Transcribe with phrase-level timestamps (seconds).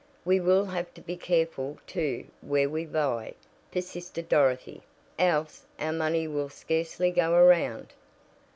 [0.25, 3.35] "We will have to be careful, too, where we buy,"
[3.71, 4.81] persisted Dorothy,
[5.19, 7.93] "else our money will scarcely go around."